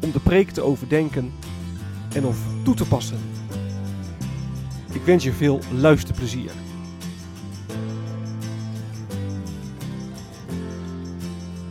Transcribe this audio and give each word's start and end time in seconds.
om 0.00 0.12
de 0.12 0.20
preek 0.20 0.50
te 0.50 0.62
overdenken 0.62 1.32
en 2.14 2.24
of 2.24 2.38
toe 2.64 2.74
te 2.74 2.88
passen. 2.88 3.18
Ik 4.92 5.02
wens 5.02 5.24
je 5.24 5.32
veel 5.32 5.60
luisterplezier. 5.72 6.50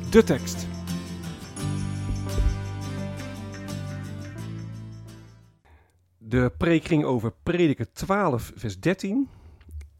De 0.10 0.24
tekst. 0.24 0.68
De 6.18 6.52
preek 6.58 6.86
ging 6.86 7.04
over 7.04 7.34
Prediker 7.44 7.92
12, 7.92 8.52
vers 8.56 8.80
13. 8.80 9.28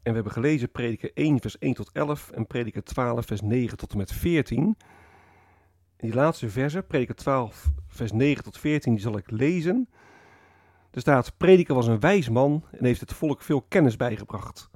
En 0.02 0.14
we 0.14 0.14
hebben 0.14 0.32
gelezen 0.32 0.70
Prediker 0.70 1.10
1, 1.14 1.40
vers 1.40 1.58
1 1.58 1.74
tot 1.74 1.90
11 1.92 2.30
en 2.30 2.46
Prediker 2.46 2.84
12, 2.84 3.26
vers 3.26 3.40
9 3.40 3.76
tot 3.76 3.92
en 3.92 3.98
met 3.98 4.12
14. 4.12 4.76
Die 5.98 6.14
laatste 6.14 6.50
verse, 6.50 6.82
Prediker 6.82 7.14
12, 7.14 7.70
vers 7.88 8.12
9 8.12 8.44
tot 8.44 8.58
14, 8.58 8.92
die 8.92 9.02
zal 9.02 9.16
ik 9.16 9.30
lezen. 9.30 9.88
Er 10.90 11.00
staat: 11.00 11.36
Prediker 11.36 11.74
was 11.74 11.86
een 11.86 12.00
wijs 12.00 12.28
man 12.28 12.64
en 12.70 12.84
heeft 12.84 13.00
het 13.00 13.12
volk 13.12 13.42
veel 13.42 13.62
kennis 13.62 13.96
bijgebracht. 13.96 14.70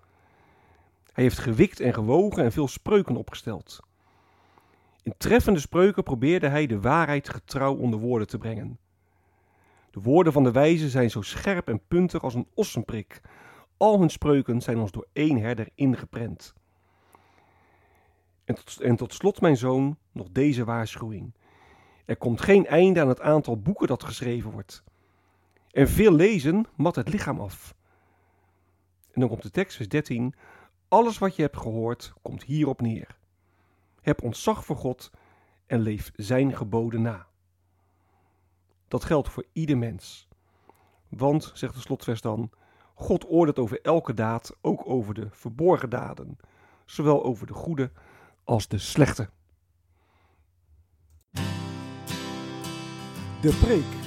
Hij 1.12 1.24
heeft 1.24 1.38
gewikt 1.38 1.80
en 1.80 1.94
gewogen 1.94 2.44
en 2.44 2.52
veel 2.52 2.68
spreuken 2.68 3.16
opgesteld. 3.16 3.80
In 5.02 5.14
treffende 5.16 5.60
spreuken 5.60 6.02
probeerde 6.02 6.48
hij 6.48 6.66
de 6.66 6.80
waarheid 6.80 7.28
getrouw 7.28 7.76
onder 7.76 7.98
woorden 7.98 8.28
te 8.28 8.38
brengen. 8.38 8.78
De 9.90 10.00
woorden 10.00 10.32
van 10.32 10.44
de 10.44 10.52
wijze 10.52 10.88
zijn 10.88 11.10
zo 11.10 11.22
scherp 11.22 11.68
en 11.68 11.86
puntig 11.88 12.22
als 12.22 12.34
een 12.34 12.48
ossenprik. 12.54 13.20
Al 13.76 13.98
hun 13.98 14.10
spreuken 14.10 14.60
zijn 14.60 14.78
ons 14.78 14.90
door 14.90 15.06
één 15.12 15.36
herder 15.36 15.68
ingeprent. 15.74 16.54
En 18.80 18.96
tot, 18.96 19.14
slot, 19.14 19.40
mijn 19.40 19.56
zoon, 19.56 19.96
nog 20.12 20.28
deze 20.30 20.64
waarschuwing. 20.64 21.34
Er 22.04 22.16
komt 22.16 22.40
geen 22.40 22.66
einde 22.66 23.00
aan 23.00 23.08
het 23.08 23.20
aantal 23.20 23.60
boeken 23.60 23.86
dat 23.86 24.04
geschreven 24.04 24.50
wordt. 24.50 24.84
En 25.70 25.88
veel 25.88 26.12
lezen 26.12 26.66
mat 26.76 26.94
het 26.94 27.08
lichaam 27.08 27.40
af. 27.40 27.74
En 29.12 29.20
dan 29.20 29.28
komt 29.28 29.42
de 29.42 29.50
tekst, 29.50 29.76
vers 29.76 29.88
13. 29.88 30.34
Alles 30.88 31.18
wat 31.18 31.36
je 31.36 31.42
hebt 31.42 31.56
gehoord, 31.56 32.12
komt 32.22 32.42
hierop 32.42 32.80
neer. 32.80 33.18
Heb 34.00 34.22
ontzag 34.22 34.64
voor 34.64 34.76
God 34.76 35.10
en 35.66 35.80
leef 35.80 36.10
zijn 36.16 36.56
geboden 36.56 37.02
na. 37.02 37.26
Dat 38.88 39.04
geldt 39.04 39.28
voor 39.28 39.44
ieder 39.52 39.78
mens. 39.78 40.28
Want, 41.08 41.50
zegt 41.54 41.74
de 41.74 41.80
slotvers 41.80 42.20
dan, 42.20 42.50
God 42.94 43.28
oordeelt 43.28 43.58
over 43.58 43.80
elke 43.80 44.14
daad, 44.14 44.56
ook 44.60 44.88
over 44.88 45.14
de 45.14 45.28
verborgen 45.30 45.90
daden, 45.90 46.36
zowel 46.84 47.24
over 47.24 47.46
de 47.46 47.52
goede 47.52 47.90
als 48.44 48.68
de 48.68 48.78
slechte. 48.78 49.28
De 53.40 53.58
preek. 53.60 54.00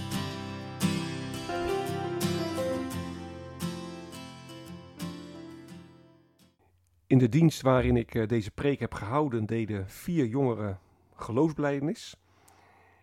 In 7.07 7.17
de 7.17 7.29
dienst 7.29 7.61
waarin 7.61 7.97
ik 7.97 8.15
eh, 8.15 8.27
deze 8.27 8.51
preek 8.51 8.79
heb 8.79 8.93
gehouden, 8.93 9.45
deden 9.45 9.89
vier 9.89 10.25
jongeren 10.25 10.79
geloofsblijdenis. 11.15 12.15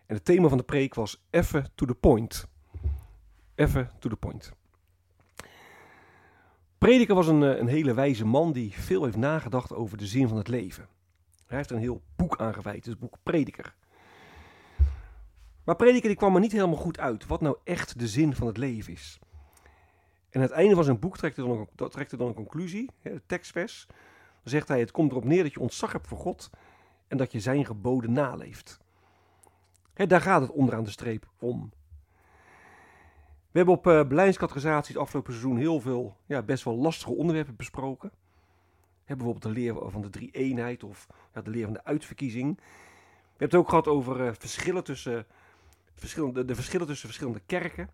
En 0.05 0.15
het 0.15 0.25
thema 0.25 0.47
van 0.47 0.57
de 0.57 0.63
preek 0.63 0.93
was 0.93 1.23
even 1.29 1.71
to 1.75 1.85
the 1.85 1.95
point. 1.95 2.47
Even 3.55 3.89
to 3.99 4.09
the 4.09 4.15
point. 4.15 4.53
Prediker 6.77 7.15
was 7.15 7.27
een, 7.27 7.43
eh, 7.43 7.57
een 7.59 7.67
hele 7.67 7.93
wijze 7.93 8.25
man 8.25 8.51
die 8.51 8.71
veel 8.73 9.03
heeft 9.03 9.17
nagedacht 9.17 9.73
over 9.73 9.97
de 9.97 10.07
zin 10.07 10.27
van 10.27 10.37
het 10.37 10.47
leven. 10.47 10.87
Hij 11.53 11.61
heeft 11.61 11.73
er 11.73 11.81
een 11.81 11.89
heel 11.89 12.01
boek 12.15 12.37
aan 12.37 12.53
gewijd, 12.53 12.85
het 12.85 12.99
boek 12.99 13.17
Prediker. 13.23 13.75
Maar 15.63 15.75
Prediker 15.75 16.07
die 16.07 16.17
kwam 16.17 16.35
er 16.35 16.41
niet 16.41 16.51
helemaal 16.51 16.75
goed 16.75 16.99
uit 16.99 17.25
wat 17.27 17.41
nou 17.41 17.57
echt 17.63 17.99
de 17.99 18.07
zin 18.07 18.35
van 18.35 18.47
het 18.47 18.57
leven 18.57 18.93
is. 18.93 19.19
En 20.29 20.39
aan 20.39 20.41
het 20.41 20.51
einde 20.51 20.75
van 20.75 20.83
zijn 20.83 20.99
boek 20.99 21.17
trekt 21.17 21.35
hij 21.35 21.45
dan, 21.45 21.67
een, 21.75 21.89
trekt 21.89 22.17
dan 22.17 22.27
een 22.27 22.33
conclusie, 22.33 22.89
de 23.01 23.21
tekstvers. 23.25 23.85
Dan 23.87 23.97
zegt 24.43 24.67
hij, 24.67 24.79
het 24.79 24.91
komt 24.91 25.11
erop 25.11 25.23
neer 25.23 25.43
dat 25.43 25.53
je 25.53 25.59
ontzag 25.59 25.91
hebt 25.91 26.07
voor 26.07 26.17
God 26.17 26.49
en 27.07 27.17
dat 27.17 27.31
je 27.31 27.39
zijn 27.39 27.65
geboden 27.65 28.11
naleeft. 28.11 28.79
Daar 29.93 30.21
gaat 30.21 30.41
het 30.41 30.51
onderaan 30.51 30.83
de 30.83 30.89
streep 30.89 31.31
om. 31.39 31.71
We 33.51 33.59
hebben 33.59 33.75
op 33.75 33.87
uh, 33.87 34.07
beleidingscategorisatie 34.07 34.93
het 34.93 35.03
afgelopen 35.03 35.33
seizoen 35.33 35.57
heel 35.57 35.79
veel 35.79 36.17
ja, 36.25 36.41
best 36.41 36.63
wel 36.63 36.75
lastige 36.75 37.11
onderwerpen 37.11 37.55
besproken. 37.55 38.11
Bijvoorbeeld 39.05 39.41
de 39.41 39.49
leer 39.49 39.75
van 39.89 40.01
de 40.01 40.09
drie-eenheid 40.09 40.83
of 40.83 41.07
ja, 41.33 41.41
de 41.41 41.49
leer 41.49 41.63
van 41.63 41.73
de 41.73 41.83
uitverkiezing. 41.83 42.55
We 42.57 42.63
hebben 43.29 43.47
het 43.47 43.55
ook 43.55 43.69
gehad 43.69 43.87
over 43.87 44.25
uh, 44.25 44.31
verschillen 44.37 44.83
tussen, 44.83 45.25
verschillende, 45.95 46.45
de 46.45 46.55
verschillen 46.55 46.87
tussen 46.87 47.07
verschillende 47.07 47.41
kerken. 47.45 47.89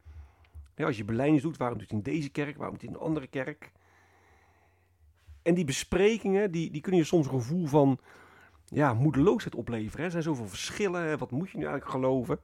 Als 0.77 0.97
je 0.97 1.05
beleidings 1.05 1.43
doet, 1.43 1.57
waarom 1.57 1.77
doet 1.77 1.89
hij 1.89 1.97
in 1.97 2.03
deze 2.03 2.29
kerk, 2.29 2.57
waarom 2.57 2.77
doet 2.77 2.81
hij 2.81 2.89
in 2.89 2.95
een 2.95 3.07
andere 3.07 3.27
kerk? 3.27 3.71
En 5.41 5.53
die 5.53 5.65
besprekingen, 5.65 6.51
die, 6.51 6.71
die 6.71 6.81
kunnen 6.81 6.99
je 6.99 7.05
soms 7.05 7.25
een 7.25 7.31
gevoel 7.31 7.65
van 7.65 7.99
ja, 8.65 8.93
moedeloosheid 8.93 9.55
opleveren. 9.55 9.97
Hè? 9.97 10.03
Er 10.03 10.11
zijn 10.11 10.23
zoveel 10.23 10.47
verschillen. 10.47 11.17
Wat 11.17 11.31
moet 11.31 11.49
je 11.49 11.57
nu 11.57 11.63
eigenlijk 11.63 11.91
geloven? 11.91 12.39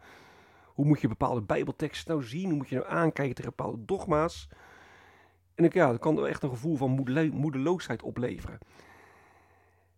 Hoe 0.66 0.86
moet 0.86 1.02
je 1.02 1.08
bepaalde 1.08 1.42
bijbelteksten 1.42 2.12
nou 2.12 2.28
zien? 2.28 2.48
Hoe 2.48 2.58
moet 2.58 2.70
je 2.70 2.76
nou 2.76 2.88
aankijken 2.88 3.36
tegen 3.36 3.54
bepaalde 3.56 3.86
dogma's? 3.86 4.50
En 5.56 5.64
ik, 5.64 5.74
ja, 5.74 5.92
dat 5.92 6.00
kan 6.00 6.28
echt 6.28 6.44
een 6.44 6.50
gevoel 6.50 6.76
van 6.76 6.90
moedeloosheid 7.34 8.02
opleveren. 8.02 8.60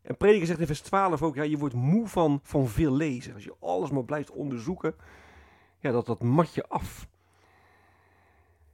En 0.02 0.18
Prediker 0.18 0.48
zegt 0.48 0.60
in 0.60 0.66
vers 0.66 0.82
12 0.82 1.22
ook, 1.22 1.36
ja, 1.36 1.44
je 1.44 1.58
wordt 1.58 1.76
moe 1.76 2.08
van, 2.08 2.40
van 2.44 2.68
veel 2.68 2.92
lezen. 2.92 3.34
Als 3.34 3.44
je 3.44 3.56
alles 3.60 3.90
maar 3.90 4.06
blijft 4.06 4.32
onderzoeken, 4.32 4.96
ja, 5.80 5.92
dat, 5.92 6.06
dat 6.06 6.24
mat 6.24 6.54
je 6.54 6.68
af. 6.68 7.08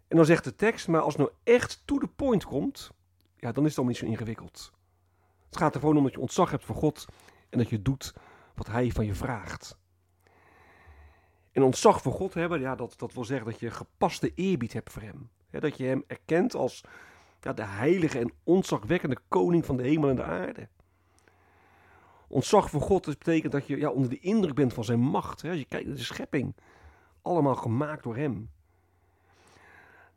En 0.07 0.15
dan 0.15 0.25
zegt 0.25 0.43
de 0.43 0.55
tekst, 0.55 0.87
maar 0.87 1.01
als 1.01 1.13
het 1.13 1.21
nou 1.21 1.33
echt 1.43 1.81
to 1.85 1.97
the 1.97 2.07
point 2.07 2.45
komt, 2.45 2.91
ja, 3.35 3.51
dan 3.51 3.63
is 3.63 3.69
het 3.69 3.77
allemaal 3.77 3.95
niet 3.95 3.97
zo 3.97 4.05
ingewikkeld. 4.05 4.73
Het 5.45 5.57
gaat 5.57 5.73
er 5.73 5.79
gewoon 5.79 5.97
om 5.97 6.03
dat 6.03 6.13
je 6.13 6.19
ontzag 6.19 6.51
hebt 6.51 6.65
voor 6.65 6.75
God 6.75 7.05
en 7.49 7.57
dat 7.57 7.69
je 7.69 7.81
doet 7.81 8.13
wat 8.55 8.67
Hij 8.67 8.91
van 8.91 9.05
je 9.05 9.13
vraagt. 9.13 9.77
En 11.51 11.63
ontzag 11.63 12.01
voor 12.01 12.13
God 12.13 12.33
hebben, 12.33 12.59
ja, 12.59 12.75
dat, 12.75 12.93
dat 12.97 13.13
wil 13.13 13.25
zeggen 13.25 13.45
dat 13.51 13.59
je 13.59 13.71
gepaste 13.71 14.33
eerbied 14.35 14.73
hebt 14.73 14.91
voor 14.91 15.01
Hem. 15.01 15.29
Dat 15.59 15.77
je 15.77 15.83
Hem 15.83 16.03
erkent 16.07 16.55
als 16.55 16.83
ja, 17.41 17.53
de 17.53 17.63
heilige 17.63 18.19
en 18.19 18.31
ontzagwekkende 18.43 19.17
koning 19.27 19.65
van 19.65 19.77
de 19.77 19.83
hemel 19.83 20.09
en 20.09 20.15
de 20.15 20.23
aarde. 20.23 20.67
Ontzag 22.27 22.69
voor 22.69 22.81
God 22.81 23.05
betekent 23.05 23.51
dat 23.51 23.67
je 23.67 23.77
ja, 23.77 23.89
onder 23.89 24.09
de 24.09 24.19
indruk 24.19 24.55
bent 24.55 24.73
van 24.73 24.83
zijn 24.83 24.99
macht. 24.99 25.43
Als 25.43 25.57
je 25.57 25.65
kijkt 25.65 25.87
naar 25.87 25.95
de 25.95 26.03
schepping, 26.03 26.55
allemaal 27.21 27.55
gemaakt 27.55 28.03
door 28.03 28.15
Hem. 28.15 28.49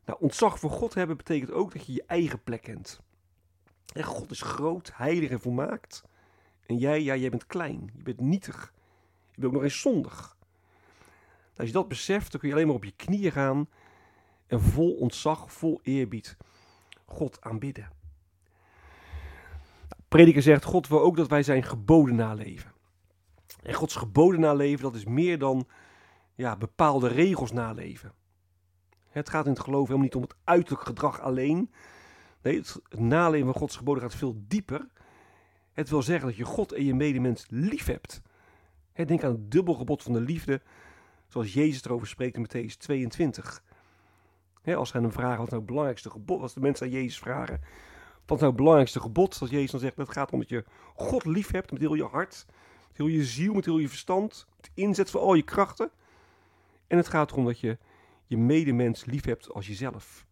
Nou, 0.05 0.19
ontzag 0.21 0.59
voor 0.59 0.69
God 0.69 0.93
hebben 0.93 1.17
betekent 1.17 1.51
ook 1.51 1.73
dat 1.73 1.85
je 1.85 1.93
je 1.93 2.03
eigen 2.07 2.43
plek 2.43 2.61
kent. 2.61 3.01
God 4.01 4.31
is 4.31 4.41
groot, 4.41 4.91
heilig 4.93 5.29
en 5.29 5.39
volmaakt. 5.39 6.03
En 6.65 6.77
jij, 6.77 7.03
ja, 7.03 7.15
jij 7.15 7.29
bent 7.29 7.47
klein. 7.47 7.91
Je 7.95 8.03
bent 8.03 8.19
nietig. 8.19 8.73
Je 9.31 9.41
bent 9.41 9.45
ook 9.45 9.53
nog 9.53 9.63
eens 9.63 9.81
zondig. 9.81 10.35
Nou, 10.37 11.57
als 11.57 11.67
je 11.67 11.73
dat 11.73 11.87
beseft, 11.87 12.31
dan 12.31 12.39
kun 12.39 12.49
je 12.49 12.55
alleen 12.55 12.67
maar 12.67 12.75
op 12.75 12.83
je 12.83 12.95
knieën 12.95 13.31
gaan 13.31 13.67
en 14.47 14.61
vol 14.61 14.93
ontzag, 14.93 15.53
vol 15.53 15.79
eerbied 15.83 16.37
God 17.05 17.41
aanbidden. 17.41 17.89
Nou, 19.89 20.01
prediker 20.07 20.41
zegt, 20.41 20.63
God 20.63 20.87
wil 20.87 21.01
ook 21.01 21.15
dat 21.15 21.27
wij 21.27 21.43
zijn 21.43 21.63
geboden 21.63 22.15
naleven. 22.15 22.71
En 23.63 23.73
Gods 23.73 23.95
geboden 23.95 24.39
naleven, 24.39 24.83
dat 24.83 24.95
is 24.95 25.05
meer 25.05 25.39
dan 25.39 25.67
ja, 26.35 26.57
bepaalde 26.57 27.07
regels 27.07 27.51
naleven. 27.51 28.13
Het 29.09 29.29
gaat 29.29 29.45
in 29.45 29.51
het 29.51 29.59
geloof 29.59 29.81
helemaal 29.81 30.03
niet 30.03 30.15
om 30.15 30.21
het 30.21 30.35
uiterlijk 30.43 30.83
gedrag 30.83 31.21
alleen. 31.21 31.71
Nee, 32.41 32.57
het, 32.57 32.79
naleven 32.89 33.45
van 33.45 33.55
Gods 33.55 33.75
geboden 33.75 34.03
gaat 34.03 34.15
veel 34.15 34.35
dieper. 34.47 34.87
Het 35.71 35.89
wil 35.89 36.01
zeggen 36.01 36.27
dat 36.27 36.37
je 36.37 36.43
God 36.43 36.71
en 36.71 36.85
je 36.85 36.93
medemens 36.93 37.45
lief 37.49 37.85
hebt. 37.85 38.21
Denk 38.93 39.23
aan 39.23 39.31
het 39.31 39.51
dubbelgebod 39.51 40.03
van 40.03 40.13
de 40.13 40.21
liefde, 40.21 40.61
zoals 41.27 41.53
Jezus 41.53 41.83
erover 41.83 42.07
spreekt 42.07 42.37
in 42.37 42.47
Matthäus 42.47 42.77
22. 42.77 43.63
Als 44.75 44.91
hij 44.91 45.01
hem 45.01 45.11
vragen 45.11 45.37
wat 45.37 45.49
nou 45.49 45.57
het 45.57 45.65
belangrijkste 45.65 46.09
gebod, 46.09 46.41
als 46.41 46.53
de 46.53 46.59
mensen 46.59 46.85
aan 46.85 46.91
Jezus 46.91 47.19
vragen, 47.19 47.61
wat 48.25 48.37
nou 48.37 48.45
het 48.45 48.55
belangrijkste 48.55 48.99
gebod, 48.99 49.37
als 49.41 49.49
Jezus 49.49 49.71
dan 49.71 49.79
zegt, 49.79 49.95
dat 49.95 50.11
gaat 50.11 50.31
om 50.31 50.39
dat 50.39 50.49
je 50.49 50.65
God 50.95 51.25
lief 51.25 51.51
hebt 51.51 51.71
met 51.71 51.81
heel 51.81 51.93
je 51.93 52.05
hart, 52.05 52.45
met 52.87 52.97
heel 52.97 53.07
je 53.07 53.23
ziel, 53.23 53.53
met 53.53 53.65
heel 53.65 53.77
je 53.77 53.89
verstand, 53.89 54.47
met 54.55 54.71
inzet 54.73 55.09
van 55.09 55.21
al 55.21 55.33
je 55.33 55.41
krachten. 55.41 55.91
En 56.87 56.97
het 56.97 57.07
gaat 57.07 57.31
erom 57.31 57.45
dat 57.45 57.59
je 57.59 57.77
je 58.25 58.37
medemens 58.37 59.05
lief 59.05 59.25
hebt 59.25 59.53
als 59.53 59.67
jezelf. 59.67 60.25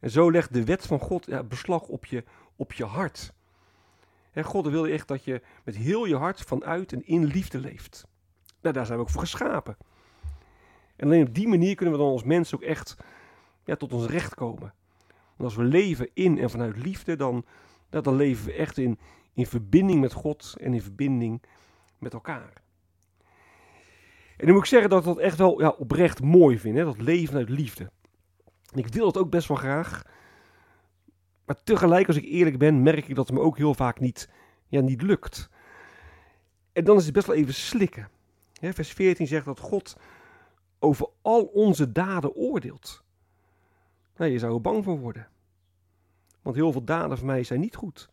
En 0.00 0.10
zo 0.10 0.30
legt 0.30 0.52
de 0.52 0.64
wet 0.64 0.86
van 0.86 1.00
God 1.00 1.26
ja, 1.26 1.42
beslag 1.42 1.82
op 1.82 2.04
je, 2.04 2.24
op 2.56 2.72
je 2.72 2.84
hart. 2.84 3.32
En 4.32 4.44
God 4.44 4.66
wil 4.66 4.86
echt 4.86 5.08
dat 5.08 5.24
je 5.24 5.42
met 5.64 5.76
heel 5.76 6.04
je 6.04 6.16
hart 6.16 6.40
vanuit 6.40 6.92
en 6.92 7.06
in 7.06 7.24
liefde 7.24 7.58
leeft. 7.58 8.06
Nou, 8.60 8.74
daar 8.74 8.86
zijn 8.86 8.98
we 8.98 9.04
ook 9.04 9.10
voor 9.10 9.20
geschapen. 9.20 9.76
En 11.04 11.10
alleen 11.10 11.26
op 11.26 11.34
die 11.34 11.48
manier 11.48 11.74
kunnen 11.74 11.94
we 11.94 12.00
dan 12.00 12.10
als 12.10 12.24
mensen 12.24 12.56
ook 12.56 12.64
echt 12.64 12.96
ja, 13.64 13.76
tot 13.76 13.92
ons 13.92 14.06
recht 14.06 14.34
komen. 14.34 14.74
Want 15.36 15.42
als 15.42 15.54
we 15.54 15.62
leven 15.62 16.10
in 16.14 16.38
en 16.38 16.50
vanuit 16.50 16.76
liefde, 16.76 17.16
dan, 17.16 17.44
dan 17.90 18.16
leven 18.16 18.46
we 18.46 18.52
echt 18.52 18.78
in, 18.78 18.98
in 19.34 19.46
verbinding 19.46 20.00
met 20.00 20.12
God 20.12 20.54
en 20.56 20.74
in 20.74 20.82
verbinding 20.82 21.42
met 21.98 22.12
elkaar. 22.12 22.52
En 24.36 24.46
dan 24.46 24.50
moet 24.52 24.62
ik 24.62 24.68
zeggen 24.68 24.90
dat 24.90 24.98
ik 24.98 25.04
dat 25.04 25.18
echt 25.18 25.38
wel 25.38 25.60
ja, 25.60 25.68
oprecht 25.68 26.22
mooi 26.22 26.58
vind, 26.58 26.76
hè? 26.76 26.84
dat 26.84 27.00
leven 27.00 27.36
uit 27.36 27.48
liefde. 27.48 27.90
En 28.72 28.78
ik 28.78 28.86
wil 28.86 29.04
dat 29.04 29.22
ook 29.22 29.30
best 29.30 29.48
wel 29.48 29.56
graag. 29.56 30.02
Maar 31.46 31.62
tegelijk, 31.64 32.06
als 32.06 32.16
ik 32.16 32.24
eerlijk 32.24 32.58
ben, 32.58 32.82
merk 32.82 33.08
ik 33.08 33.14
dat 33.14 33.26
het 33.26 33.36
me 33.36 33.42
ook 33.42 33.56
heel 33.56 33.74
vaak 33.74 34.00
niet, 34.00 34.28
ja, 34.68 34.80
niet 34.80 35.02
lukt. 35.02 35.50
En 36.72 36.84
dan 36.84 36.96
is 36.96 37.04
het 37.04 37.14
best 37.14 37.26
wel 37.26 37.36
even 37.36 37.54
slikken. 37.54 38.08
vers 38.60 38.92
14 38.92 39.26
zegt 39.26 39.44
dat 39.44 39.60
God 39.60 39.96
over 40.84 41.08
al 41.22 41.42
onze 41.42 41.92
daden 41.92 42.34
oordeelt. 42.34 43.02
Nou, 44.16 44.30
je 44.30 44.38
zou 44.38 44.54
er 44.54 44.60
bang 44.60 44.84
voor 44.84 44.98
worden. 44.98 45.28
Want 46.42 46.56
heel 46.56 46.72
veel 46.72 46.84
daden 46.84 47.18
van 47.18 47.26
mij 47.26 47.42
zijn 47.42 47.60
niet 47.60 47.76
goed. 47.76 48.08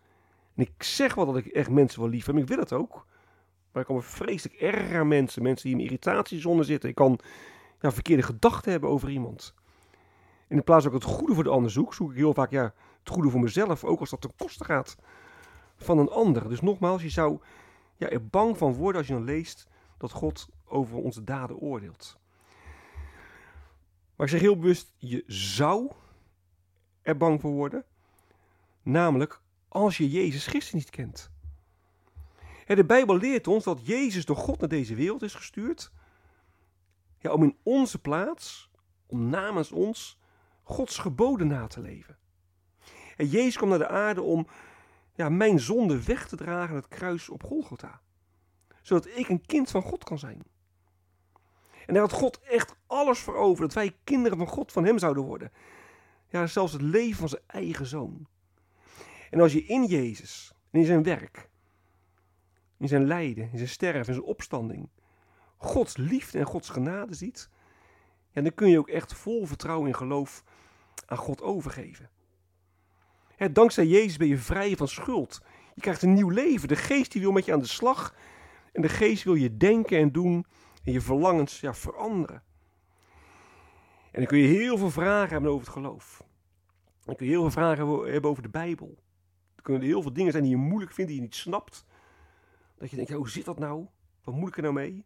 En 0.55 0.63
ik 0.63 0.83
zeg 0.83 1.15
wel 1.15 1.25
dat 1.25 1.37
ik 1.37 1.45
echt 1.45 1.69
mensen 1.69 1.99
wel 1.99 2.09
lief 2.09 2.25
heb, 2.25 2.37
ik 2.37 2.47
wil 2.47 2.57
het 2.57 2.73
ook. 2.73 3.05
Maar 3.71 3.81
ik 3.81 3.87
kan 3.87 3.95
me 3.95 4.01
vreselijk 4.01 4.61
erger 4.61 4.99
aan 4.99 5.07
mensen. 5.07 5.43
Mensen 5.43 5.69
die 5.69 5.77
in 5.77 5.83
irritatiezone 5.83 6.63
zitten. 6.63 6.89
Ik 6.89 6.95
kan 6.95 7.19
ja, 7.79 7.91
verkeerde 7.91 8.23
gedachten 8.23 8.71
hebben 8.71 8.89
over 8.89 9.09
iemand. 9.09 9.53
In 10.47 10.63
plaats 10.63 10.85
ik 10.85 10.91
het 10.91 11.03
goede 11.03 11.33
voor 11.33 11.43
de 11.43 11.49
ander 11.49 11.71
zoek, 11.71 11.93
zoek 11.93 12.11
ik 12.11 12.17
heel 12.17 12.33
vaak 12.33 12.51
ja, 12.51 12.73
het 12.99 13.09
goede 13.09 13.29
voor 13.29 13.39
mezelf. 13.39 13.83
Ook 13.83 13.99
als 13.99 14.09
dat 14.09 14.21
ten 14.21 14.35
koste 14.37 14.63
gaat 14.63 14.95
van 15.75 15.97
een 15.97 16.09
ander. 16.09 16.49
Dus 16.49 16.61
nogmaals, 16.61 17.01
je 17.01 17.09
zou 17.09 17.39
ja, 17.95 18.09
er 18.09 18.27
bang 18.27 18.57
van 18.57 18.73
worden 18.73 18.97
als 18.97 19.07
je 19.07 19.13
dan 19.13 19.23
leest 19.23 19.67
dat 19.97 20.11
God 20.11 20.49
over 20.65 20.97
onze 20.97 21.23
daden 21.23 21.57
oordeelt. 21.57 22.19
Maar 24.21 24.29
ik 24.29 24.35
zeg 24.35 24.45
heel 24.45 24.59
bewust, 24.59 24.93
je 24.97 25.23
zou 25.27 25.91
er 27.01 27.17
bang 27.17 27.41
voor 27.41 27.51
worden. 27.51 27.85
Namelijk 28.81 29.41
als 29.67 29.97
je 29.97 30.09
Jezus 30.09 30.47
Christus 30.47 30.73
niet 30.73 30.89
kent. 30.89 31.31
De 32.65 32.85
Bijbel 32.85 33.17
leert 33.17 33.47
ons 33.47 33.63
dat 33.63 33.85
Jezus 33.85 34.25
door 34.25 34.35
God 34.35 34.59
naar 34.59 34.69
deze 34.69 34.95
wereld 34.95 35.21
is 35.21 35.33
gestuurd. 35.33 35.91
Ja, 37.17 37.31
om 37.31 37.43
in 37.43 37.57
onze 37.63 37.99
plaats, 37.99 38.71
om 39.05 39.29
namens 39.29 39.71
ons, 39.71 40.19
Gods 40.63 40.97
geboden 40.97 41.47
na 41.47 41.67
te 41.67 41.81
leven. 41.81 42.17
En 43.17 43.27
Jezus 43.27 43.57
kwam 43.57 43.69
naar 43.69 43.77
de 43.77 43.87
aarde 43.87 44.21
om 44.21 44.47
ja, 45.13 45.29
mijn 45.29 45.59
zonde 45.59 46.03
weg 46.03 46.27
te 46.27 46.35
dragen 46.35 46.69
aan 46.69 46.75
het 46.75 46.87
kruis 46.87 47.29
op 47.29 47.43
Golgotha. 47.43 48.01
Zodat 48.81 49.07
ik 49.07 49.29
een 49.29 49.45
kind 49.45 49.69
van 49.69 49.81
God 49.81 50.03
kan 50.03 50.19
zijn. 50.19 50.50
En 51.85 51.93
daar 51.93 52.03
had 52.03 52.11
God 52.11 52.39
echt 52.39 52.75
alles 52.87 53.19
voor 53.19 53.35
over, 53.35 53.61
dat 53.61 53.73
wij 53.73 53.95
kinderen 54.03 54.37
van 54.37 54.47
God, 54.47 54.71
van 54.71 54.85
Hem 54.85 54.99
zouden 54.99 55.23
worden. 55.23 55.51
Ja, 56.27 56.47
zelfs 56.47 56.73
het 56.73 56.81
leven 56.81 57.17
van 57.17 57.29
zijn 57.29 57.43
eigen 57.47 57.85
zoon. 57.85 58.27
En 59.29 59.39
als 59.39 59.53
je 59.53 59.63
in 59.63 59.85
Jezus, 59.85 60.53
in 60.71 60.85
zijn 60.85 61.03
werk, 61.03 61.49
in 62.77 62.87
zijn 62.87 63.05
lijden, 63.05 63.49
in 63.51 63.57
zijn 63.57 63.69
sterven, 63.69 64.07
in 64.07 64.13
zijn 64.13 64.25
opstanding, 64.25 64.89
Gods 65.57 65.97
liefde 65.97 66.39
en 66.39 66.45
Gods 66.45 66.69
genade 66.69 67.13
ziet, 67.13 67.49
ja, 68.31 68.41
dan 68.41 68.53
kun 68.53 68.69
je 68.69 68.79
ook 68.79 68.89
echt 68.89 69.13
vol 69.13 69.45
vertrouwen 69.45 69.87
en 69.87 69.95
geloof 69.95 70.43
aan 71.05 71.17
God 71.17 71.41
overgeven. 71.41 72.09
dankzij 73.51 73.85
Jezus 73.85 74.17
ben 74.17 74.27
je 74.27 74.37
vrij 74.37 74.75
van 74.75 74.87
schuld. 74.87 75.41
Je 75.75 75.81
krijgt 75.81 76.01
een 76.01 76.13
nieuw 76.13 76.29
leven. 76.29 76.67
De 76.67 76.75
geest 76.75 77.11
die 77.11 77.21
wil 77.21 77.31
met 77.31 77.45
je 77.45 77.53
aan 77.53 77.59
de 77.59 77.67
slag. 77.67 78.15
En 78.71 78.81
de 78.81 78.89
geest 78.89 79.23
wil 79.23 79.35
je 79.35 79.57
denken 79.57 79.97
en 79.97 80.11
doen 80.11 80.45
en 80.83 80.91
je 80.91 81.01
verlangens 81.01 81.59
ja, 81.59 81.73
veranderen. 81.73 82.43
En 84.11 84.19
dan 84.19 84.25
kun 84.25 84.37
je 84.37 84.47
heel 84.47 84.77
veel 84.77 84.91
vragen 84.91 85.29
hebben 85.29 85.51
over 85.51 85.65
het 85.65 85.75
geloof. 85.75 86.23
Dan 87.03 87.15
kun 87.15 87.25
je 87.25 87.31
heel 87.31 87.41
veel 87.41 87.51
vragen 87.51 88.11
hebben 88.11 88.29
over 88.29 88.43
de 88.43 88.49
Bijbel. 88.49 88.97
Er 89.55 89.61
kunnen 89.61 89.81
heel 89.81 90.01
veel 90.01 90.13
dingen 90.13 90.31
zijn 90.31 90.43
die 90.43 90.51
je 90.51 90.57
moeilijk 90.57 90.91
vindt, 90.91 91.11
die 91.11 91.19
je 91.19 91.25
niet 91.25 91.35
snapt. 91.35 91.85
Dat 92.77 92.89
je 92.89 92.95
denkt, 92.95 93.11
hoe 93.11 93.29
zit 93.29 93.45
dat 93.45 93.59
nou? 93.59 93.85
Wat 94.23 94.35
moet 94.35 94.49
ik 94.49 94.55
er 94.55 94.61
nou 94.61 94.73
mee? 94.73 95.05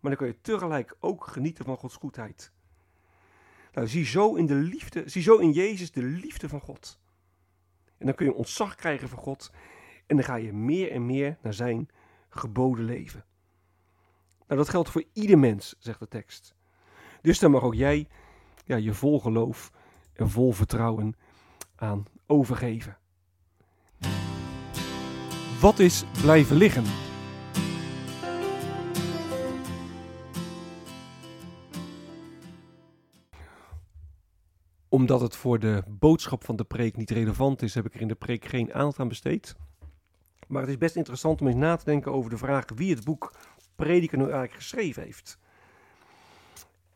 Maar 0.00 0.10
dan 0.10 0.16
kun 0.16 0.26
je 0.26 0.40
tegelijk 0.40 0.96
ook 1.00 1.26
genieten 1.26 1.64
van 1.64 1.76
Gods 1.76 1.96
goedheid. 1.96 2.52
Nou, 3.72 3.88
zie 3.88 4.04
zo 4.04 4.34
in 4.34 4.46
de 4.46 4.54
liefde, 4.54 5.08
zie 5.08 5.22
zo 5.22 5.36
in 5.36 5.52
Jezus 5.52 5.90
de 5.90 6.02
liefde 6.02 6.48
van 6.48 6.60
God. 6.60 7.00
En 7.98 8.06
dan 8.06 8.14
kun 8.14 8.26
je 8.26 8.34
ontzag 8.34 8.74
krijgen 8.74 9.08
van 9.08 9.18
God. 9.18 9.52
En 10.06 10.16
dan 10.16 10.24
ga 10.24 10.34
je 10.34 10.52
meer 10.52 10.90
en 10.90 11.06
meer 11.06 11.38
naar 11.42 11.54
zijn 11.54 11.88
geboden 12.28 12.84
leven. 12.84 13.24
Nou, 14.46 14.60
dat 14.60 14.68
geldt 14.68 14.90
voor 14.90 15.04
ieder 15.12 15.38
mens, 15.38 15.74
zegt 15.78 15.98
de 15.98 16.08
tekst. 16.08 16.54
Dus 17.22 17.38
dan 17.38 17.50
mag 17.50 17.62
ook 17.62 17.74
jij 17.74 18.08
ja, 18.64 18.76
je 18.76 18.94
vol 18.94 19.20
geloof 19.20 19.72
en 20.12 20.30
vol 20.30 20.52
vertrouwen 20.52 21.16
aan 21.76 22.04
overgeven. 22.26 22.98
Wat 25.60 25.78
is 25.78 26.04
blijven 26.22 26.56
liggen? 26.56 26.84
Omdat 34.88 35.20
het 35.20 35.36
voor 35.36 35.58
de 35.58 35.82
boodschap 35.88 36.44
van 36.44 36.56
de 36.56 36.64
preek 36.64 36.96
niet 36.96 37.10
relevant 37.10 37.62
is, 37.62 37.74
heb 37.74 37.86
ik 37.86 37.94
er 37.94 38.00
in 38.00 38.08
de 38.08 38.14
preek 38.14 38.44
geen 38.44 38.74
aandacht 38.74 39.00
aan 39.00 39.08
besteed. 39.08 39.56
Maar 40.48 40.60
het 40.60 40.70
is 40.70 40.78
best 40.78 40.96
interessant 40.96 41.40
om 41.40 41.46
eens 41.46 41.56
na 41.56 41.76
te 41.76 41.84
denken 41.84 42.12
over 42.12 42.30
de 42.30 42.36
vraag 42.36 42.64
wie 42.74 42.94
het 42.94 43.04
boek 43.04 43.32
Prediker 43.76 44.18
nu 44.18 44.24
eigenlijk 44.24 44.54
geschreven 44.54 45.02
heeft. 45.02 45.38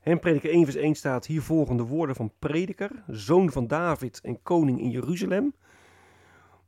In 0.03 0.19
Prediker 0.19 0.51
1 0.51 0.65
vers 0.65 0.77
1 0.77 0.95
staat 0.95 1.27
hier 1.27 1.43
volgende 1.43 1.83
woorden 1.83 2.17
van 2.17 2.33
Prediker, 2.39 3.03
zoon 3.07 3.51
van 3.51 3.67
David 3.67 4.21
en 4.21 4.43
koning 4.43 4.81
in 4.81 4.91
Jeruzalem. 4.91 5.55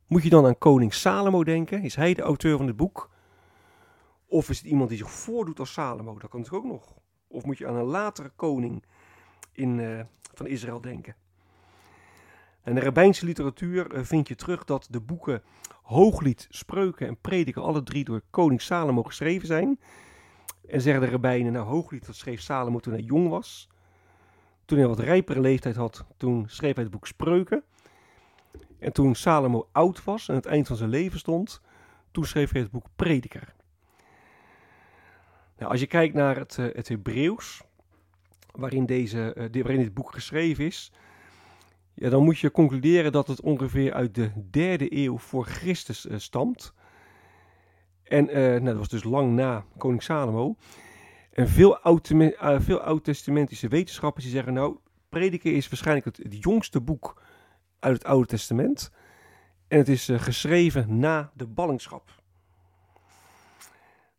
Moet 0.07 0.23
je 0.23 0.29
dan 0.29 0.45
aan 0.45 0.57
koning 0.57 0.93
Salomo 0.93 1.43
denken? 1.43 1.83
Is 1.83 1.95
hij 1.95 2.13
de 2.13 2.21
auteur 2.21 2.57
van 2.57 2.67
het 2.67 2.75
boek? 2.75 3.09
Of 4.25 4.49
is 4.49 4.57
het 4.57 4.67
iemand 4.67 4.89
die 4.89 4.97
zich 4.97 5.11
voordoet 5.11 5.59
als 5.59 5.73
Salomo? 5.73 6.19
Dat 6.19 6.29
kan 6.29 6.39
natuurlijk 6.39 6.65
ook 6.65 6.71
nog. 6.71 6.93
Of 7.27 7.45
moet 7.45 7.57
je 7.57 7.67
aan 7.67 7.75
een 7.75 7.83
latere 7.83 8.31
koning 8.35 8.83
in, 9.51 9.77
uh, 9.77 9.99
van 10.33 10.47
Israël 10.47 10.81
denken? 10.81 11.15
In 12.63 12.75
de 12.75 12.81
rabbijnse 12.81 13.25
literatuur 13.25 13.95
uh, 13.95 14.03
vind 14.03 14.27
je 14.27 14.35
terug 14.35 14.63
dat 14.63 14.87
de 14.89 14.99
boeken 14.99 15.43
Hooglied, 15.91 16.47
Spreuken 16.49 17.07
en 17.07 17.17
Prediker 17.21 17.61
alle 17.61 17.83
drie 17.83 18.03
door 18.03 18.21
koning 18.29 18.61
Salomo 18.61 19.03
geschreven 19.03 19.47
zijn. 19.47 19.79
En 20.67 20.81
zeggen 20.81 21.01
de 21.03 21.09
rabbijnen, 21.09 21.51
nou 21.51 21.65
Hooglied 21.65 22.05
dat 22.05 22.15
schreef 22.15 22.41
Salomo 22.41 22.79
toen 22.79 22.93
hij 22.93 23.01
jong 23.01 23.29
was. 23.29 23.69
Toen 24.65 24.77
hij 24.77 24.87
wat 24.87 24.99
rijpere 24.99 25.39
leeftijd 25.39 25.75
had, 25.75 26.05
toen 26.17 26.43
schreef 26.47 26.73
hij 26.73 26.83
het 26.83 26.91
boek 26.91 27.07
Spreuken. 27.07 27.63
En 28.79 28.93
toen 28.93 29.15
Salomo 29.15 29.67
oud 29.71 30.03
was 30.03 30.29
en 30.29 30.35
het 30.35 30.45
eind 30.45 30.67
van 30.67 30.75
zijn 30.75 30.89
leven 30.89 31.19
stond, 31.19 31.61
toen 32.11 32.25
schreef 32.25 32.51
hij 32.51 32.61
het 32.61 32.71
boek 32.71 32.85
Prediker. 32.95 33.53
Nou, 35.57 35.71
als 35.71 35.79
je 35.79 35.87
kijkt 35.87 36.13
naar 36.13 36.37
het, 36.37 36.57
uh, 36.59 36.73
het 36.73 36.87
Hebreeuws, 36.87 37.61
waarin, 38.51 38.85
deze, 38.85 39.49
uh, 39.53 39.63
waarin 39.63 39.81
dit 39.81 39.93
boek 39.93 40.13
geschreven 40.13 40.65
is, 40.65 40.91
ja, 42.01 42.09
dan 42.09 42.23
moet 42.23 42.39
je 42.39 42.51
concluderen 42.51 43.11
dat 43.11 43.27
het 43.27 43.41
ongeveer 43.41 43.93
uit 43.93 44.15
de 44.15 44.31
derde 44.49 44.95
eeuw 44.97 45.17
voor 45.17 45.45
Christus 45.45 46.05
uh, 46.05 46.17
stamt. 46.17 46.73
En 48.03 48.25
nou, 48.25 48.63
dat 48.63 48.77
was 48.77 48.89
dus 48.89 49.03
lang 49.03 49.33
na 49.33 49.65
koning 49.77 50.03
Salomo. 50.03 50.55
En 51.31 51.47
veel, 51.47 51.77
oud, 51.77 52.11
veel 52.57 52.79
oud-testamentische 52.79 53.67
wetenschappers 53.67 54.23
die 54.23 54.33
zeggen, 54.33 54.53
nou, 54.53 54.77
Prediker 55.09 55.53
is 55.53 55.69
waarschijnlijk 55.69 56.05
het, 56.05 56.43
jongste 56.43 56.81
boek 56.81 57.21
uit 57.79 57.93
het 57.93 58.03
Oude 58.03 58.27
Testament. 58.27 58.91
En 59.67 59.77
het 59.77 59.89
is 59.89 60.09
geschreven 60.13 60.99
na 60.99 61.31
de 61.35 61.47
ballingschap. 61.47 62.21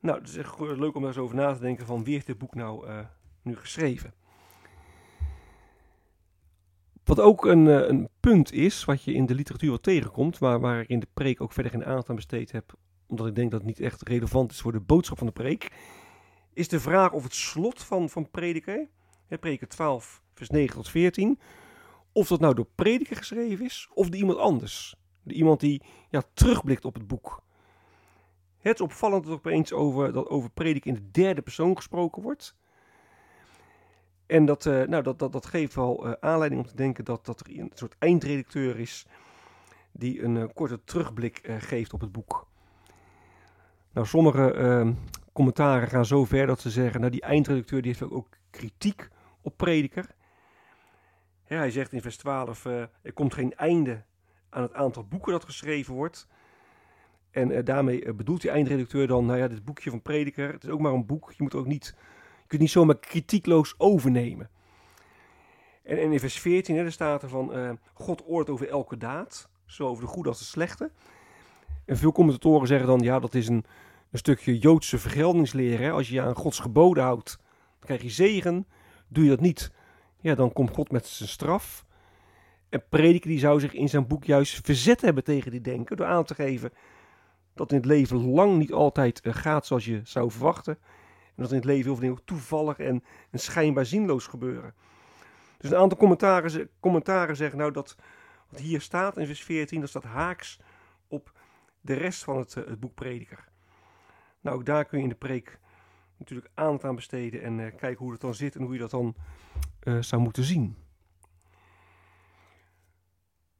Nou, 0.01 0.19
het 0.19 0.29
is 0.29 0.37
echt 0.37 0.59
leuk 0.59 0.95
om 0.95 1.01
daar 1.01 1.11
eens 1.11 1.19
over 1.19 1.37
na 1.37 1.55
te 1.55 1.61
denken 1.61 1.87
van 1.87 2.05
wie 2.05 2.15
heeft 2.15 2.27
dit 2.27 2.39
boek 2.39 2.55
nou 2.55 2.89
nu 3.43 3.57
geschreven. 3.57 4.15
Wat 7.12 7.25
ook 7.25 7.45
een, 7.45 7.66
uh, 7.66 7.88
een, 7.88 8.09
punt 8.21 8.52
is, 8.52 8.85
wat 8.85 9.02
je 9.02 9.12
in 9.12 9.26
de 9.26 9.35
literatuur 9.35 9.69
wel 9.69 9.81
tegenkomt, 9.81 10.40
maar 10.40 10.61
waar 10.61 10.81
ik 10.81 10.88
in 10.88 11.00
de 11.00 11.09
preek 11.14 11.40
ook 11.40 11.52
verder 11.52 11.73
geen 11.73 11.85
aandacht 11.85 12.09
aan 12.09 12.14
besteed 12.14 12.52
heb, 12.52 12.75
omdat 13.07 13.26
ik 13.26 13.35
denk 13.35 13.50
dat 13.50 13.61
het 13.61 13.69
niet 13.69 13.81
echt 13.81 14.09
relevant 14.09 14.50
is 14.50 14.61
voor 14.61 14.73
de 14.73 14.81
boodschap 14.81 15.19
van 15.19 15.26
de 15.26 15.33
preek, 15.33 15.71
is 16.52 16.69
de 16.69 16.81
vraag 16.81 17.12
of 17.12 17.23
het 17.23 17.35
slot 17.35 17.83
van, 17.83 18.11
van 18.11 18.31
prediker, 18.31 18.88
hè, 19.26 19.38
prediker 19.38 19.69
12, 19.69 20.23
vers 20.35 20.50
9 20.50 20.75
tot 20.76 20.88
14, 20.88 21.38
of 22.12 22.28
dat 22.28 22.40
nou 22.40 22.54
door 22.54 22.69
prediker 22.75 23.16
geschreven 23.16 23.64
is 23.64 23.88
of 23.95 24.09
door 24.09 24.21
iemand 24.21 24.38
anders. 24.38 24.95
De 25.23 25.35
iemand 25.35 25.61
die 25.61 25.83
ja, 26.11 26.23
terugblikt 26.35 26.85
op 26.85 26.95
het 26.95 27.07
boek. 27.07 27.42
Het 28.59 28.75
is 28.75 28.81
opvallend 28.81 29.25
dat 29.25 29.33
opeens 29.33 29.73
over, 29.73 30.12
dat 30.12 30.28
over 30.28 30.50
prediken 30.50 30.97
in 30.97 31.02
de 31.02 31.11
derde 31.11 31.42
persoon 31.42 31.76
gesproken 31.76 32.23
wordt. 32.23 32.54
En 34.33 34.45
dat, 34.45 34.65
uh, 34.65 34.83
nou, 34.83 35.03
dat, 35.03 35.19
dat, 35.19 35.33
dat 35.33 35.47
geeft 35.47 35.75
wel 35.75 36.07
uh, 36.07 36.12
aanleiding 36.21 36.62
om 36.62 36.69
te 36.69 36.77
denken 36.77 37.05
dat, 37.05 37.27
dat 37.27 37.41
er 37.41 37.59
een 37.59 37.71
soort 37.75 37.97
eindredacteur 37.99 38.79
is 38.79 39.07
die 39.93 40.23
een 40.23 40.37
uh, 40.37 40.45
korte 40.55 40.85
terugblik 40.85 41.41
geeft 41.59 41.93
op 41.93 42.01
het 42.01 42.12
boek. 42.12 42.47
Nou, 43.93 44.07
sommige 44.07 44.53
ehm, 44.53 44.93
commentaren 45.33 45.89
gaan 45.89 46.07
zo 46.07 46.25
ver 46.25 46.47
dat 46.47 46.61
ze 46.61 46.71
zeggen, 46.71 47.01
nou 47.01 47.12
die 47.12 47.21
eindredacteur 47.21 47.83
die 47.83 47.91
heeft 47.91 48.12
ook 48.12 48.29
kritiek 48.51 49.09
op 49.41 49.57
prediker. 49.57 50.07
Hij 51.45 51.71
zegt 51.71 51.93
in 51.93 52.03
vers 52.03 52.17
12, 52.17 52.65
er 52.65 53.12
komt 53.15 53.35
geen 53.35 53.55
einde 53.55 54.03
aan 54.49 54.62
het 54.62 54.75
aantal 54.75 55.05
boeken 55.05 55.33
dat 55.33 55.45
geschreven 55.45 55.95
wordt. 55.95 56.29
En 57.31 57.65
daarmee 57.65 58.15
bedoelt 58.15 58.41
die 58.41 58.51
eindredacteur 58.51 59.07
dan, 59.07 59.27
nou 59.27 59.39
ja, 59.39 59.49
dit 59.49 59.65
boekje 59.65 59.91
van 59.91 60.03
Prediker, 60.03 60.53
het 60.53 60.65
is 60.65 60.71
ook 60.71 60.81
maar 60.81 60.93
een 60.93 61.07
boek. 61.07 61.33
Je 61.37 61.43
moet 61.43 61.55
ook 61.55 61.67
niet, 61.67 61.95
kunt 62.53 62.65
niet 62.65 62.73
zomaar 62.73 62.99
kritiekloos 62.99 63.75
overnemen. 63.79 64.51
En, 65.83 66.13
in 66.13 66.21
vers 66.21 66.41
14, 66.41 66.77
hè, 66.77 66.91
staat 66.91 67.23
er 67.23 67.29
van, 67.29 67.59
uh, 67.59 67.71
God 67.93 68.23
oort 68.27 68.51
over 68.51 68.69
elke 68.69 68.97
daad, 68.97 69.49
zo 69.67 69.87
over 69.87 70.05
de 70.05 70.11
goede 70.11 70.29
als 70.29 70.39
de 70.39 70.45
slechte. 70.45 70.91
En 71.85 71.97
veel 71.97 72.13
commentatoren 72.13 72.67
zeggen 72.67 72.87
dan, 72.87 73.01
ja, 73.01 73.19
dat 73.19 73.35
is 73.35 73.49
een, 73.49 73.65
een 74.11 74.19
stukje 74.19 74.59
Joodse 74.59 74.99
vergeldingsleer. 74.99 75.79
Hè. 75.79 75.91
Als 75.91 76.09
je 76.09 76.15
je 76.15 76.23
aan 76.23 76.35
Gods 76.35 76.59
geboden 76.59 77.03
houdt, 77.03 77.39
dan 77.39 77.81
krijg 77.81 78.03
je 78.03 78.11
zegen. 78.11 78.67
Doe 79.09 79.25
je 79.25 79.31
dat 79.31 79.41
niet, 79.41 79.73
ja, 80.21 80.35
dan 80.35 80.53
komt 80.53 80.71
God 80.71 80.91
met 80.91 81.07
zijn 81.07 81.29
straf. 81.29 81.85
En 82.69 82.83
Prediker 82.89 83.29
die 83.29 83.39
zou 83.39 83.61
zich 83.61 83.73
in 83.73 83.89
zijn 83.89 84.07
boek 84.07 84.25
juist 84.25 84.61
verzet 84.65 85.01
hebben 85.01 85.25
tegen 85.25 85.51
die 85.51 85.61
denken, 85.61 85.97
door 85.97 86.07
aan 86.07 86.25
te 86.25 86.35
geven 86.35 86.73
dat 87.55 87.71
in 87.71 87.77
het 87.77 87.87
leven 87.87 88.31
lang 88.31 88.59
niet 88.59 88.73
altijd 88.73 89.21
eh, 89.21 89.35
gaat 89.35 89.67
zoals 89.67 89.85
je 89.85 90.01
zou 90.05 90.31
verwachten. 90.31 90.79
En 91.35 91.43
dat 91.43 91.51
in 91.51 91.57
het 91.57 91.65
leven 91.65 91.85
heel 91.85 91.97
veel 91.97 92.05
dingen 92.05 92.25
toevallig 92.25 92.79
en, 92.79 93.05
en 93.31 93.39
schijnbaar 93.39 93.87
zinloos 93.87 94.27
gebeuren. 94.27 94.75
Dus 95.59 95.71
een 95.71 95.77
aantal 95.77 95.99
commentaren, 95.99 96.71
commentaren 96.81 97.37
zeggen 97.37 97.59
nou 97.59 97.73
dat 97.73 97.97
wat 98.49 98.61
hier 98.61 98.81
staat 98.81 99.17
in 99.17 99.27
vers 99.27 99.43
14, 99.43 99.81
dat 99.81 99.89
staat 99.89 100.05
haaks 100.05 100.59
op 101.09 101.33
de 101.81 101.95
rest 101.95 102.25
van 102.25 102.39
het, 102.39 102.57
eh, 102.57 102.65
het 102.65 102.81
boek 102.81 102.95
Prediker. 102.95 103.49
Nou, 104.41 104.57
ook 104.57 104.67
daar 104.67 104.85
kun 104.85 104.99
je 104.99 105.05
in 105.05 105.11
de 105.11 105.15
preek 105.15 105.59
natuurlijk 106.19 106.51
aandacht 106.55 106.85
aan 106.85 106.95
besteden 106.95 107.43
en 107.43 107.59
uh, 107.59 107.67
kijken 107.77 107.97
hoe 107.97 108.12
het 108.12 108.21
dan 108.21 108.35
zit 108.35 108.57
en 108.57 108.62
hoe 108.62 108.73
je 108.73 108.79
dat 108.79 108.91
dan 108.91 109.15
uh, 109.83 110.03
zou 110.03 110.23
moeten 110.23 110.45
zien. 110.45 110.77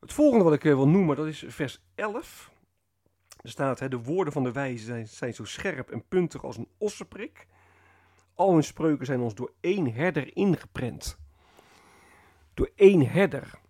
Het 0.01 0.13
volgende 0.13 0.45
wat 0.45 0.53
ik 0.53 0.63
wil 0.63 0.89
noemen, 0.89 1.17
dat 1.17 1.27
is 1.27 1.45
vers 1.47 1.83
11. 1.95 2.53
Er 3.41 3.51
staat, 3.51 3.79
hè, 3.79 3.89
de 3.89 4.03
woorden 4.03 4.33
van 4.33 4.43
de 4.43 4.53
wijze 4.53 4.85
zijn, 4.85 5.09
zijn 5.09 5.35
zo 5.35 5.45
scherp 5.45 5.91
en 5.91 6.09
puntig 6.09 6.45
als 6.45 6.57
een 6.57 6.69
ossenprik. 6.79 7.47
Al 8.35 8.53
hun 8.53 8.65
spreuken 8.65 9.07
zijn 9.07 9.21
ons 9.21 9.35
door 9.35 9.53
één 9.61 9.93
herder 9.93 10.37
ingeprent. 10.37 11.19
Door 12.55 12.71
één 12.75 13.11
herder. 13.11 13.61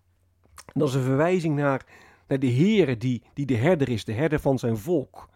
Dat 0.73 0.87
is 0.87 0.93
een 0.93 1.03
verwijzing 1.03 1.55
naar, 1.55 1.85
naar 2.27 2.39
de 2.39 2.47
Heer 2.47 2.99
die, 2.99 3.23
die 3.33 3.45
de 3.45 3.55
herder 3.55 3.89
is, 3.89 4.05
de 4.05 4.13
herder 4.13 4.39
van 4.39 4.59
zijn 4.59 4.77
volk. 4.77 5.29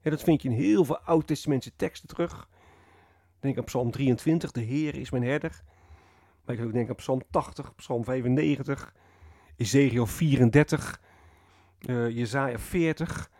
En 0.00 0.10
dat 0.10 0.22
vind 0.22 0.42
je 0.42 0.48
in 0.48 0.54
heel 0.54 0.84
veel 0.84 0.98
oud-testamentse 0.98 1.72
teksten 1.76 2.08
terug. 2.08 2.48
Denk 3.40 3.58
aan 3.58 3.64
Psalm 3.64 3.90
23, 3.90 4.50
de 4.50 4.60
Heer 4.60 4.94
is 4.94 5.10
mijn 5.10 5.24
herder. 5.24 5.62
Maar 6.44 6.54
ik 6.54 6.60
kan 6.60 6.66
ook 6.66 6.72
denken 6.72 6.90
aan 6.90 6.96
Psalm 7.00 7.22
80, 7.30 7.74
Psalm 7.74 8.04
95, 8.04 8.94
Ezekiel 9.56 10.06
34, 10.06 11.00
uh, 11.86 12.08
Jezaja 12.10 12.58
40 12.58 13.30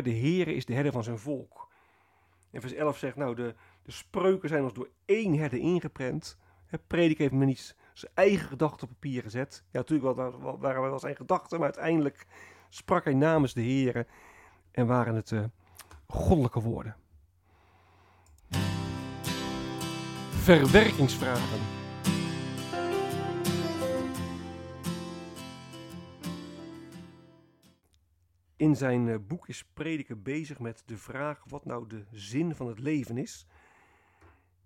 de 0.00 0.10
Heere 0.10 0.54
is 0.54 0.64
de 0.64 0.74
herder 0.74 0.92
van 0.92 1.04
zijn 1.04 1.18
volk. 1.18 1.68
En 2.50 2.60
vers 2.60 2.72
11 2.72 2.98
zegt, 2.98 3.16
nou, 3.16 3.34
de, 3.34 3.54
de 3.82 3.92
spreuken 3.92 4.48
zijn 4.48 4.62
ons 4.62 4.72
door 4.72 4.90
één 5.04 5.38
herder 5.38 5.58
ingeprent. 5.58 6.38
Predik 6.86 7.18
heeft 7.18 7.32
me 7.32 7.44
niet 7.44 7.76
zijn 7.92 8.12
eigen 8.14 8.48
gedachten 8.48 8.88
op 8.88 8.92
papier 8.92 9.22
gezet. 9.22 9.64
Ja, 9.70 9.78
natuurlijk 9.78 10.16
waren 10.60 10.80
wel 10.82 10.98
zijn 10.98 11.16
gedachten, 11.16 11.58
maar 11.58 11.68
uiteindelijk 11.68 12.26
sprak 12.68 13.04
hij 13.04 13.14
namens 13.14 13.54
de 13.54 13.62
Heere 13.62 14.06
en 14.70 14.86
waren 14.86 15.14
het 15.14 15.30
uh, 15.30 15.44
goddelijke 16.06 16.60
woorden. 16.60 16.96
Verwerkingsvragen. 20.30 21.80
In 28.56 28.76
zijn 28.76 29.08
eh, 29.08 29.16
boek 29.26 29.48
is 29.48 29.64
Prediker 29.64 30.22
bezig 30.22 30.58
met 30.58 30.82
de 30.86 30.96
vraag 30.96 31.44
wat 31.48 31.64
nou 31.64 31.88
de 31.88 32.04
zin 32.10 32.54
van 32.54 32.66
het 32.66 32.78
leven 32.78 33.18
is. 33.18 33.46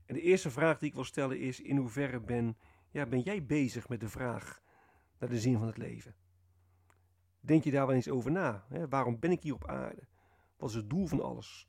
En 0.06 0.14
de 0.14 0.20
eerste 0.20 0.50
vraag 0.50 0.78
die 0.78 0.88
ik 0.88 0.94
wil 0.94 1.04
stellen 1.04 1.38
is: 1.38 1.60
in 1.60 1.76
hoeverre 1.76 2.20
ben, 2.20 2.56
ja, 2.90 3.06
ben 3.06 3.20
jij 3.20 3.44
bezig 3.44 3.88
met 3.88 4.00
de 4.00 4.08
vraag 4.08 4.62
naar 5.18 5.28
de 5.28 5.40
zin 5.40 5.58
van 5.58 5.66
het 5.66 5.76
leven? 5.76 6.14
Denk 7.40 7.64
je 7.64 7.70
daar 7.70 7.86
wel 7.86 7.94
eens 7.94 8.08
over 8.08 8.30
na? 8.30 8.64
Hè? 8.68 8.88
Waarom 8.88 9.18
ben 9.18 9.30
ik 9.30 9.42
hier 9.42 9.54
op 9.54 9.68
aarde? 9.68 10.06
Wat 10.56 10.68
is 10.68 10.74
het 10.74 10.90
doel 10.90 11.06
van 11.06 11.22
alles? 11.22 11.68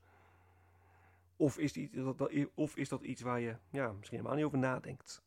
Of 1.36 1.58
is, 1.58 1.90
dat, 1.92 2.32
of 2.54 2.76
is 2.76 2.90
dat 2.90 3.02
iets 3.02 3.22
waar 3.22 3.40
je 3.40 3.58
ja, 3.70 3.92
misschien 3.92 4.18
helemaal 4.18 4.38
niet 4.38 4.46
over 4.46 4.58
nadenkt? 4.58 5.24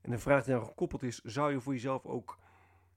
En 0.00 0.12
een 0.12 0.20
vraag 0.20 0.44
die 0.44 0.54
daar 0.54 0.64
gekoppeld 0.64 1.02
is: 1.02 1.20
zou 1.20 1.52
je 1.52 1.60
voor 1.60 1.72
jezelf 1.72 2.06
ook 2.06 2.38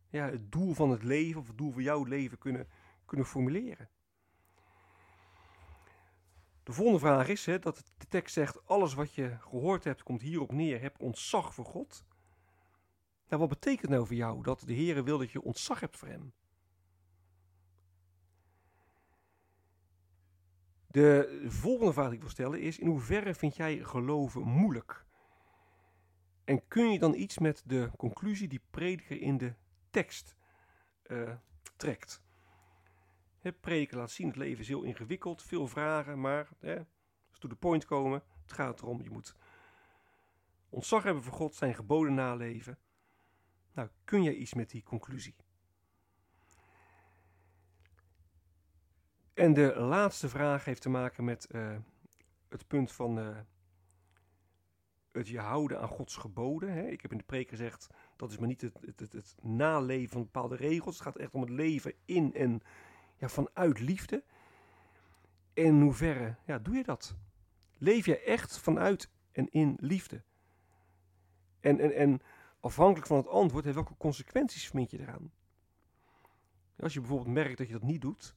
ja, 0.09 0.29
het 0.29 0.51
doel 0.51 0.73
van 0.73 0.89
het 0.89 1.03
leven 1.03 1.41
of 1.41 1.47
het 1.47 1.57
doel 1.57 1.71
van 1.71 1.83
jouw 1.83 2.03
leven 2.03 2.37
kunnen, 2.37 2.67
kunnen 3.05 3.25
formuleren. 3.25 3.89
De 6.69 6.75
volgende 6.75 6.99
vraag 6.99 7.27
is 7.27 7.45
hè, 7.45 7.59
dat 7.59 7.77
de 7.97 8.07
tekst 8.07 8.33
zegt: 8.33 8.67
alles 8.67 8.93
wat 8.93 9.13
je 9.13 9.37
gehoord 9.39 9.83
hebt 9.83 10.03
komt 10.03 10.21
hierop 10.21 10.51
neer. 10.51 10.81
Heb 10.81 11.01
ontzag 11.01 11.53
voor 11.53 11.65
God. 11.65 12.05
Nou, 13.27 13.41
wat 13.41 13.49
betekent 13.49 13.91
nou 13.91 14.05
voor 14.05 14.15
jou 14.15 14.43
dat 14.43 14.63
de 14.65 14.73
Heer 14.73 15.03
wil 15.03 15.17
dat 15.17 15.31
je 15.31 15.41
ontzag 15.41 15.79
hebt 15.79 15.97
voor 15.97 16.07
Hem? 16.07 16.33
De 20.87 21.43
volgende 21.47 21.93
vraag 21.93 22.05
die 22.05 22.15
ik 22.15 22.21
wil 22.21 22.29
stellen 22.29 22.61
is: 22.61 22.79
in 22.79 22.87
hoeverre 22.87 23.35
vind 23.35 23.55
jij 23.55 23.77
geloven 23.77 24.41
moeilijk? 24.41 25.05
En 26.43 26.67
kun 26.67 26.91
je 26.91 26.99
dan 26.99 27.13
iets 27.13 27.37
met 27.37 27.63
de 27.65 27.91
conclusie 27.97 28.47
die 28.47 28.61
prediker 28.69 29.21
in 29.21 29.37
de 29.37 29.53
tekst 29.89 30.35
uh, 31.07 31.35
trekt. 31.75 32.21
Het 33.39 33.59
prediken 33.59 33.97
laat 33.97 34.11
zien, 34.11 34.27
het 34.27 34.35
leven 34.35 34.59
is 34.59 34.67
heel 34.67 34.83
ingewikkeld, 34.83 35.43
veel 35.43 35.67
vragen, 35.67 36.21
maar 36.21 36.49
hè, 36.59 36.75
to 37.39 37.47
the 37.47 37.55
point 37.55 37.85
komen, 37.85 38.23
het 38.41 38.51
gaat 38.51 38.81
erom, 38.81 39.01
je 39.01 39.09
moet 39.09 39.35
ontzag 40.69 41.03
hebben 41.03 41.23
voor 41.23 41.33
God, 41.33 41.55
zijn 41.55 41.75
geboden 41.75 42.13
naleven. 42.13 42.77
Nou, 43.73 43.89
kun 44.03 44.23
jij 44.23 44.33
iets 44.33 44.53
met 44.53 44.69
die 44.69 44.83
conclusie? 44.83 45.35
En 49.33 49.53
de 49.53 49.75
laatste 49.79 50.29
vraag 50.29 50.65
heeft 50.65 50.81
te 50.81 50.89
maken 50.89 51.23
met 51.23 51.47
uh, 51.51 51.77
het 52.49 52.67
punt 52.67 52.91
van 52.91 53.19
uh, 53.19 53.37
het 55.11 55.27
je 55.27 55.39
houden 55.39 55.81
aan 55.81 55.87
Gods 55.87 56.15
geboden. 56.15 56.73
Hè. 56.73 56.87
Ik 56.87 57.01
heb 57.01 57.11
in 57.11 57.17
de 57.17 57.23
preek 57.23 57.49
gezegd, 57.49 57.87
dat 58.15 58.31
is 58.31 58.37
maar 58.37 58.47
niet 58.47 58.61
het, 58.61 58.79
het, 58.81 58.99
het, 58.99 59.13
het, 59.13 59.35
naleven 59.41 60.09
van 60.09 60.21
bepaalde 60.21 60.55
regels. 60.55 60.95
Het 60.95 61.03
gaat 61.03 61.17
echt 61.17 61.33
om 61.33 61.41
het 61.41 61.49
leven 61.49 61.93
in 62.05 62.33
en 62.33 62.61
ja, 63.19 63.29
vanuit 63.29 63.79
liefde. 63.79 64.23
En 65.53 65.65
in 65.65 65.81
hoeverre 65.81 66.35
ja, 66.45 66.59
doe 66.59 66.75
je 66.75 66.83
dat? 66.83 67.15
Leef 67.77 68.05
je 68.05 68.19
echt 68.19 68.59
vanuit 68.59 69.09
en 69.31 69.49
in 69.49 69.77
liefde? 69.79 70.23
En, 71.59 71.79
en, 71.79 71.95
en 71.95 72.21
afhankelijk 72.59 73.07
van 73.07 73.17
het 73.17 73.27
antwoord, 73.27 73.73
welke 73.73 73.97
consequenties 73.97 74.67
vermind 74.67 74.91
je 74.91 74.99
eraan? 74.99 75.31
Als 76.79 76.93
je 76.93 76.99
bijvoorbeeld 76.99 77.33
merkt 77.33 77.57
dat 77.57 77.67
je 77.67 77.73
dat 77.73 77.83
niet 77.83 78.01
doet, 78.01 78.35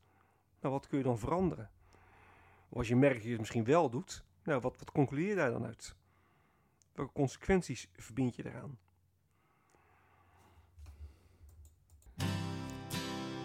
nou 0.61 0.73
wat 0.73 0.87
kun 0.87 0.99
je 0.99 1.05
dan 1.05 1.19
veranderen? 1.19 1.71
Of 2.69 2.79
als 2.79 2.89
je 2.89 2.97
merkt 2.97 3.15
dat 3.15 3.25
je 3.25 3.31
het 3.31 3.39
misschien 3.39 3.65
wel 3.65 3.91
doet, 3.91 4.25
nou 4.43 4.61
wat, 4.61 4.79
wat 4.79 4.91
concludeer 4.91 5.29
je 5.29 5.35
daar 5.35 5.51
dan 5.51 5.65
uit? 5.65 5.95
Welke 6.93 7.13
consequenties 7.13 7.89
verbind 7.97 8.37
je 8.37 8.47
eraan? 8.47 8.79